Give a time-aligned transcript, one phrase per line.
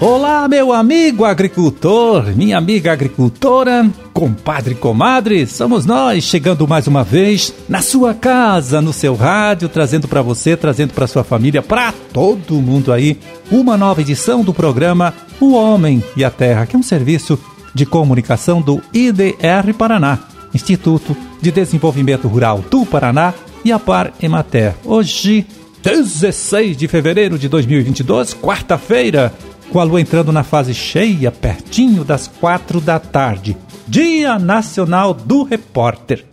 [0.00, 7.52] Olá, meu amigo agricultor, minha amiga agricultora, compadre, comadre, somos nós chegando mais uma vez
[7.68, 12.54] na sua casa, no seu rádio, trazendo para você, trazendo para sua família, para todo
[12.62, 13.18] mundo aí,
[13.52, 17.38] uma nova edição do programa O Homem e a Terra, que é um serviço
[17.74, 20.18] de comunicação do IDR Paraná,
[20.54, 24.74] Instituto de Desenvolvimento Rural do Paraná e a Par Emater.
[24.84, 25.46] Hoje,
[25.82, 29.32] 16 de fevereiro de 2022, quarta-feira,
[29.70, 33.56] com a lua entrando na fase cheia, pertinho das quatro da tarde.
[33.86, 36.24] Dia Nacional do Repórter.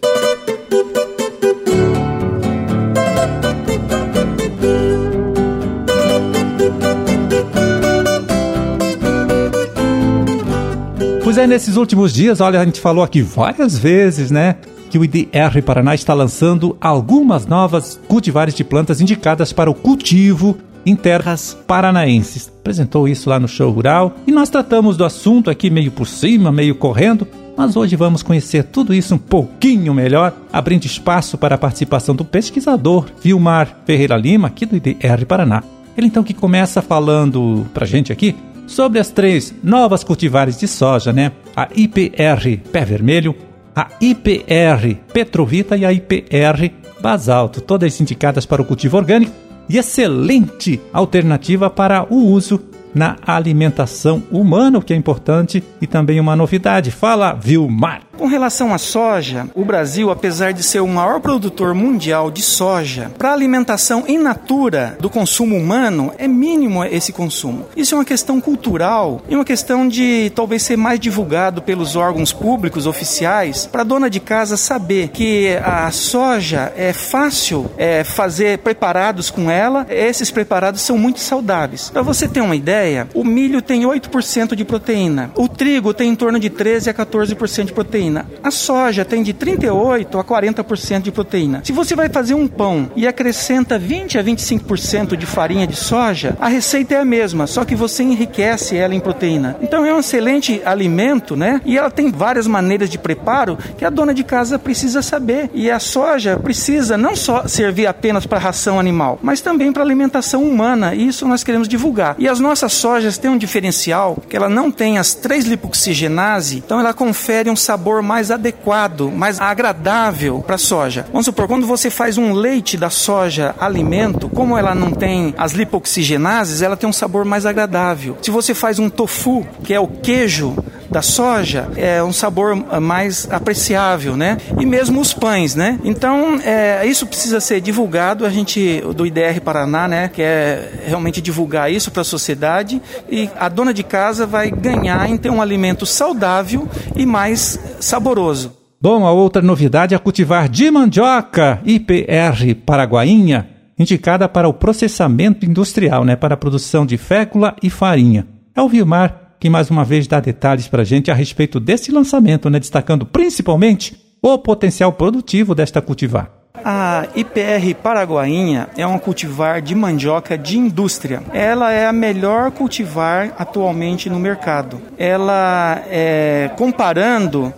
[11.38, 14.56] É, nesses últimos dias, olha, a gente falou aqui várias vezes, né?
[14.90, 20.58] Que o IDR Paraná está lançando algumas novas cultivares de plantas indicadas para o cultivo
[20.84, 22.52] em terras paranaenses.
[22.60, 26.52] Apresentou isso lá no show rural e nós tratamos do assunto aqui meio por cima,
[26.52, 31.60] meio correndo, mas hoje vamos conhecer tudo isso um pouquinho melhor, abrindo espaço para a
[31.60, 35.62] participação do pesquisador Vilmar Ferreira Lima, aqui do IDR Paraná.
[35.96, 38.36] Ele então que começa falando pra gente aqui
[38.68, 41.32] sobre as três novas cultivares de soja, né?
[41.56, 43.36] A IPR Pé Vermelho,
[43.76, 49.32] a IPR Petrovita e a IPR Basalto, todas indicadas para o cultivo orgânico
[49.70, 52.60] e excelente alternativa para o uso
[52.94, 56.92] na alimentação humana, o que é importante e também uma novidade.
[56.92, 58.07] Fala, Vilmar.
[58.18, 63.12] Com relação à soja, o Brasil, apesar de ser o maior produtor mundial de soja,
[63.16, 67.68] para alimentação in natura do consumo humano, é mínimo esse consumo.
[67.76, 72.34] Isso é uma questão cultural e uma questão de talvez ser mais divulgado pelos órgãos
[72.34, 78.58] públicos oficiais para a dona de casa saber que a soja é fácil é, fazer
[78.58, 79.86] preparados com ela.
[79.90, 81.92] Esses preparados são muito saudáveis.
[81.92, 86.16] Para você ter uma ideia, o milho tem 8% de proteína, o trigo tem em
[86.16, 88.26] torno de 13 a 14% de proteína proteína.
[88.44, 91.62] A soja tem de 38 a 40% de proteína.
[91.64, 96.36] Se você vai fazer um pão e acrescenta 20 a 25% de farinha de soja,
[96.40, 99.58] a receita é a mesma, só que você enriquece ela em proteína.
[99.62, 101.62] Então é um excelente alimento, né?
[101.66, 105.50] E ela tem várias maneiras de preparo que a dona de casa precisa saber.
[105.54, 110.44] E a soja precisa não só servir apenas para ração animal, mas também para alimentação
[110.44, 110.94] humana.
[110.94, 112.16] E isso nós queremos divulgar.
[112.18, 116.80] E as nossas sojas têm um diferencial que ela não tem as três lipoxigenase, então
[116.80, 121.06] ela confere um sabor sabor mais adequado, mais agradável para a soja.
[121.12, 125.54] Vamos supor, quando você faz um leite da soja alimento, como ela não tem as
[125.54, 128.18] lipoxigenases, ela tem um sabor mais agradável.
[128.22, 130.56] Se você faz um tofu, que é o queijo
[130.98, 134.40] da soja é um sabor mais apreciável, né?
[134.60, 135.80] E mesmo os pães, né?
[135.84, 138.26] Então, é, isso precisa ser divulgado.
[138.26, 143.48] A gente, do IDR Paraná, né, quer realmente divulgar isso para a sociedade e a
[143.48, 148.58] dona de casa vai ganhar em ter um alimento saudável e mais saboroso.
[148.82, 153.48] Bom, a outra novidade é cultivar de mandioca IPR Paraguainha,
[153.78, 158.26] indicada para o processamento industrial, né, para a produção de fécula e farinha.
[158.56, 161.92] É o Vilmar que mais uma vez dá detalhes para a gente a respeito desse
[161.92, 166.32] lançamento, né, destacando principalmente o potencial produtivo desta cultivar.
[166.64, 171.22] A IPR Paraguainha é um cultivar de mandioca de indústria.
[171.32, 174.82] Ela é a melhor cultivar atualmente no mercado.
[174.98, 177.54] Ela é comparando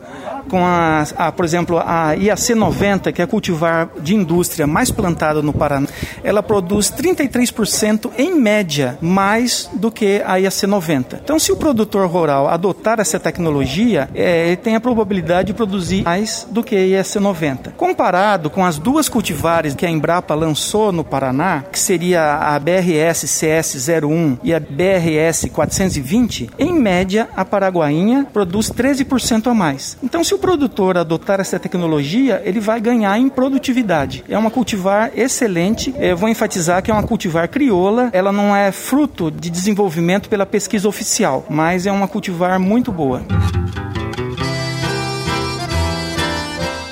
[0.50, 4.92] com a, a, por exemplo, a IAC 90, que é a cultivar de indústria mais
[4.92, 5.88] plantada no Paraná,
[6.24, 11.22] ela produz 33% em média mais do que a IAC 90.
[11.24, 16.04] Então, se o produtor rural adotar essa tecnologia, é, ele tem a probabilidade de produzir
[16.04, 17.72] mais do que a IAC 90.
[17.78, 23.28] Comparado com as duas cultivares que a Embrapa lançou no Paraná, que seria a BRS
[23.28, 29.98] CS 01 e a BRS 420, em média a paraguainha produz 13% a mais.
[30.04, 34.24] Então, se o produtor adotar essa tecnologia, ele vai ganhar em produtividade.
[34.28, 35.94] É uma cultivar excelente.
[36.00, 38.10] Eu vou enfatizar que é uma cultivar crioula.
[38.12, 43.22] Ela não é fruto de desenvolvimento pela pesquisa oficial, mas é uma cultivar muito boa.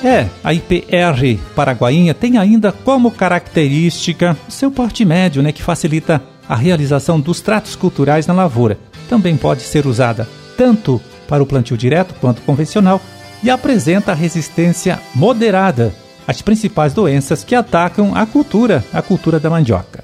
[0.03, 6.21] É, a IPR paraguainha tem ainda como característica o seu porte médio, né, que facilita
[6.47, 8.77] a realização dos tratos culturais na lavoura.
[9.09, 13.01] Também pode ser usada tanto para o plantio direto quanto convencional
[13.43, 15.93] e apresenta resistência moderada
[16.27, 20.03] às principais doenças que atacam a cultura, a cultura da mandioca.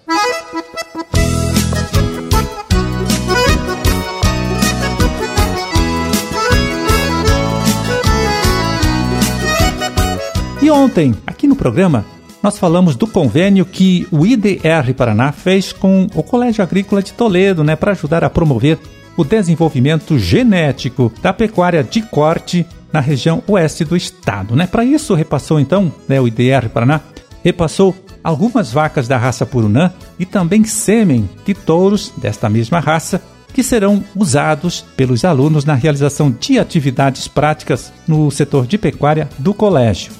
[10.61, 12.05] E ontem, aqui no programa,
[12.41, 17.63] nós falamos do convênio que o IDR Paraná fez com o Colégio Agrícola de Toledo,
[17.65, 18.79] né, para ajudar a promover
[19.17, 24.67] o desenvolvimento genético da pecuária de corte na região oeste do estado, né?
[24.67, 27.01] Para isso repassou então, né, o IDR Paraná
[27.43, 33.21] repassou algumas vacas da raça Purunã e também sêmen de touros desta mesma raça
[33.53, 39.53] que serão usados pelos alunos na realização de atividades práticas no setor de pecuária do
[39.53, 40.11] colégio.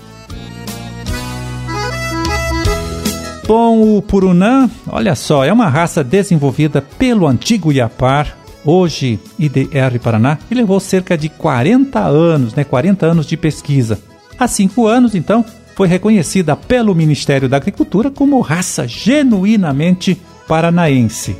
[3.47, 10.37] Bom, o Purunã, olha só, é uma raça desenvolvida pelo antigo Iapar, hoje IDR Paraná,
[10.49, 13.99] e levou cerca de 40 anos, né, 40 anos de pesquisa.
[14.37, 15.45] Há cinco anos, então,
[15.75, 21.35] foi reconhecida pelo Ministério da Agricultura como raça genuinamente paranaense.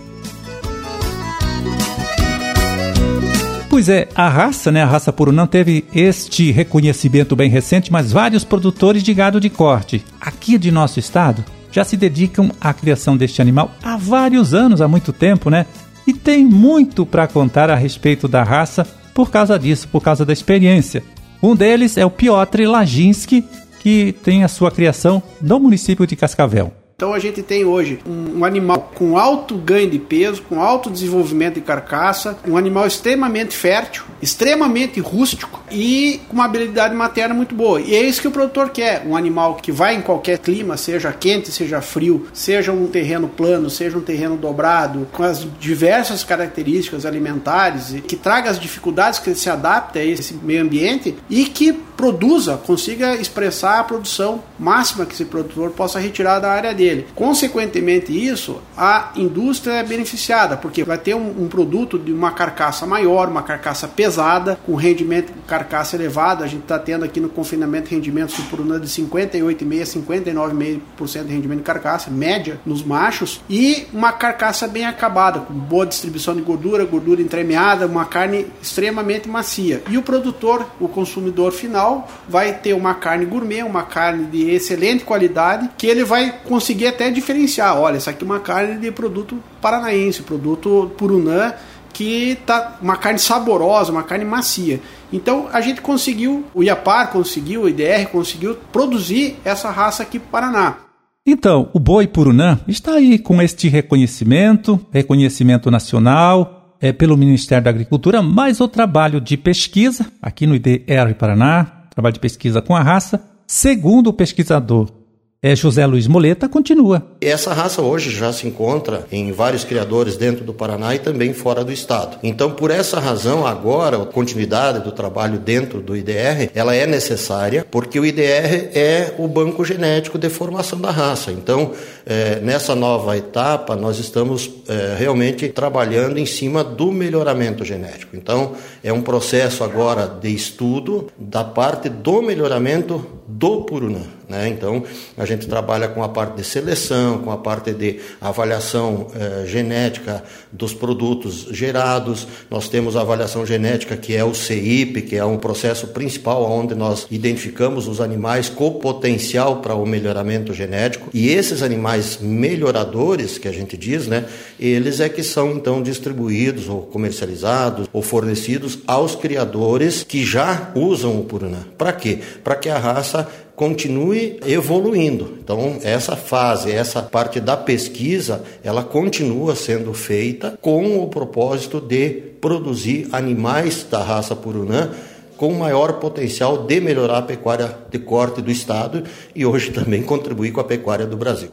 [3.69, 8.43] Pois é, a raça, né, a raça Purunã teve este reconhecimento bem recente, mas vários
[8.43, 13.41] produtores de gado de corte aqui de nosso estado já se dedicam à criação deste
[13.41, 15.65] animal há vários anos, há muito tempo, né?
[16.05, 20.33] E tem muito para contar a respeito da raça por causa disso, por causa da
[20.33, 21.03] experiência.
[21.41, 23.45] Um deles é o Piotr Laginski,
[23.79, 26.82] que tem a sua criação no município de Cascavel.
[27.03, 30.89] Então a gente tem hoje um, um, animal com alto ganho de peso, com alto
[30.89, 37.53] desenvolvimento de carcaça, um animal extremamente fértil, extremamente rústico e com uma habilidade materna muito
[37.53, 37.81] boa.
[37.81, 41.11] E é isso que o produtor quer, um animal que vai em qualquer clima, seja
[41.11, 47.05] quente, seja frio, seja um terreno plano, seja um terreno dobrado, com as diversas características
[47.05, 51.73] alimentares, que traga as dificuldades que ele se adapte a esse meio ambiente e que
[51.73, 57.07] produza, consiga expressar a produção máxima que esse produtor possa retirar da área dele dele.
[57.15, 62.85] Consequentemente, isso, a indústria é beneficiada, porque vai ter um, um produto de uma carcaça
[62.85, 66.43] maior, uma carcaça pesada, com rendimento carcaça elevado.
[66.43, 71.59] A gente está tendo aqui no confinamento rendimentos por um de 58,5%, 59,5% de rendimento
[71.59, 76.85] de carcaça, média nos machos, e uma carcaça bem acabada, com boa distribuição de gordura,
[76.85, 79.83] gordura entremeada, uma carne extremamente macia.
[79.89, 85.03] E o produtor, o consumidor final, vai ter uma carne gourmet, uma carne de excelente
[85.03, 87.77] qualidade, que ele vai conseguir conseguir até diferenciar.
[87.77, 91.53] Olha, essa aqui é uma carne de produto paranaense, produto purunã,
[91.94, 94.80] que tá uma carne saborosa, uma carne macia.
[95.12, 100.47] Então a gente conseguiu, o Iapar conseguiu, o IDR conseguiu produzir essa raça aqui para
[100.47, 100.77] Paraná.
[101.25, 107.69] Então, o boi purunã está aí com este reconhecimento, reconhecimento nacional, é pelo Ministério da
[107.69, 112.81] Agricultura, mais o trabalho de pesquisa aqui no IDR Paraná, trabalho de pesquisa com a
[112.81, 115.02] raça, segundo o pesquisador
[115.43, 117.05] é, José Luiz Moleta continua.
[117.19, 121.65] Essa raça hoje já se encontra em vários criadores dentro do Paraná e também fora
[121.65, 122.17] do estado.
[122.23, 127.67] Então, por essa razão, agora a continuidade do trabalho dentro do IDR, ela é necessária,
[127.69, 131.29] porque o IDR é o banco genético de formação da raça.
[131.33, 131.71] Então,
[132.05, 138.15] é, nessa nova etapa, nós estamos é, realmente trabalhando em cima do melhoramento genético.
[138.15, 144.03] Então, é um processo agora de estudo da parte do melhoramento do Purunã.
[144.27, 144.49] Né?
[144.49, 144.83] Então,
[145.17, 150.23] a gente trabalha com a parte de seleção, com a parte de avaliação eh, genética
[150.51, 152.27] dos produtos gerados.
[152.49, 156.73] Nós temos a avaliação genética que é o CIP, que é um processo principal onde
[156.73, 161.09] nós identificamos os animais com potencial para o melhoramento genético.
[161.13, 164.25] E esses animais melhoradores, que a gente diz, né,
[164.59, 171.19] eles é que são então distribuídos ou comercializados ou fornecidos aos criadores que já usam
[171.19, 171.65] o Purunã.
[171.77, 172.19] Para quê?
[172.43, 173.23] Para que a raça
[173.56, 175.38] continue evoluindo.
[175.44, 182.10] Então, essa fase, essa parte da pesquisa, ela continua sendo feita com o propósito de
[182.42, 184.92] produzir animais da raça Purunã
[185.38, 189.03] com maior potencial de melhorar a pecuária de corte do estado
[189.36, 191.50] e hoje também contribuir com a pecuária do Brasil.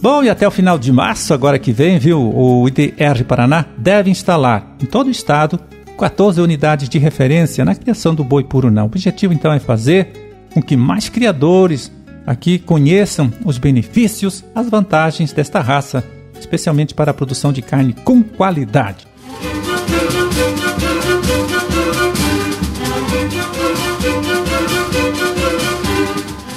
[0.00, 4.10] Bom, e até o final de março, agora que vem, viu, o IDR Paraná deve
[4.10, 5.60] instalar em todo o estado
[5.98, 8.84] 14 unidades de referência na criação do boi purunã.
[8.84, 11.92] O objetivo então é fazer com que mais criadores
[12.24, 16.04] aqui conheçam os benefícios, as vantagens desta raça,
[16.38, 19.06] especialmente para a produção de carne com qualidade.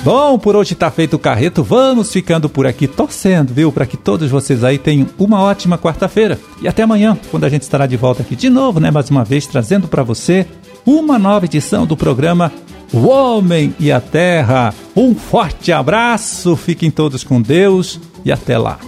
[0.04, 1.64] Bom, por hoje está feito o carreto.
[1.64, 3.72] Vamos ficando por aqui torcendo, viu?
[3.72, 6.40] Para que todos vocês aí tenham uma ótima quarta-feira.
[6.60, 8.90] E até amanhã, quando a gente estará de volta aqui de novo, né?
[8.90, 10.48] Mais uma vez, trazendo para você
[10.88, 12.52] uma nova edição do programa
[12.92, 14.74] O Homem e a Terra.
[14.96, 18.80] Um forte abraço, fiquem todos com Deus e até lá.